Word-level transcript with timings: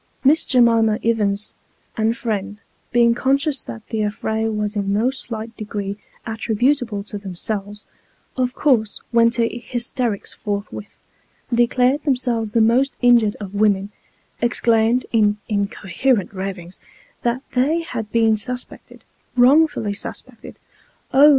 Miss 0.23 0.47
J'mima 0.47 0.97
Ivins 1.05 1.53
and 1.95 2.17
friend 2.17 2.57
being 2.91 3.13
conscious 3.13 3.63
that 3.65 3.85
the 3.89 4.01
affray 4.01 4.47
was 4.47 4.75
in 4.75 4.91
no 4.91 5.11
slight 5.11 5.55
degree 5.55 5.95
attributable 6.25 7.03
to 7.03 7.19
themselves, 7.19 7.85
of 8.35 8.55
course 8.55 9.03
went 9.13 9.37
into 9.37 9.59
hysterics 9.59 10.33
forthwith; 10.33 10.97
declared 11.53 12.03
themselves 12.03 12.53
the 12.53 12.61
most 12.61 12.97
injured 13.03 13.35
of 13.39 13.53
women; 13.53 13.91
exclaimed, 14.41 15.05
in 15.11 15.37
incoherent 15.47 16.33
ravings, 16.33 16.79
that 17.21 17.43
they 17.51 17.81
had 17.81 18.11
been 18.11 18.35
suspected 18.37 19.03
174 19.35 19.35
Sketches 19.35 19.35
by 19.37 19.37
Boz, 19.37 19.41
wrongfully 19.43 19.93
suspected 20.49 20.59
oh! 21.13 21.29